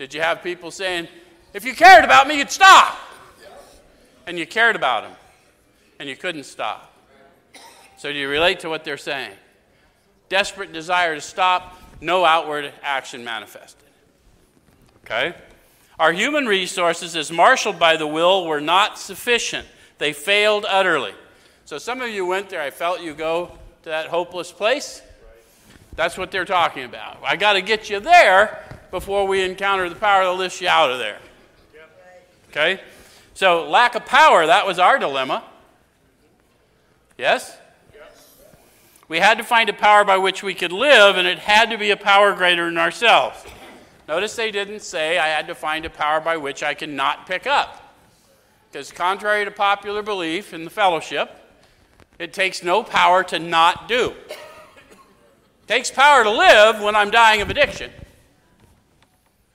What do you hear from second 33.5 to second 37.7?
lack of power, that was our dilemma. Yes?